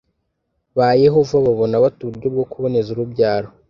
ba 0.77 0.87
yehova 1.03 1.35
babona 1.45 1.75
bate 1.83 1.99
uburyo 2.03 2.27
bwo 2.33 2.45
kuboneza 2.51 2.87
urubyaro 2.91 3.47